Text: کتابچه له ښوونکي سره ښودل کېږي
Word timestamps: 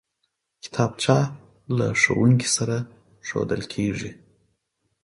کتابچه 0.63 1.17
له 1.77 1.87
ښوونکي 2.01 2.47
سره 2.57 2.75
ښودل 3.27 3.61
کېږي 3.73 4.11